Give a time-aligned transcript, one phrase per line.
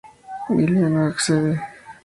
[0.47, 1.53] Giuliano accede.